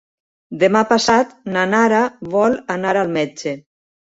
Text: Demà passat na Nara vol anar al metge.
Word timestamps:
Demà 0.63 0.81
passat 0.93 1.35
na 1.57 1.65
Nara 1.75 2.01
vol 2.37 2.59
anar 2.79 2.99
al 3.05 3.17
metge. 3.21 3.55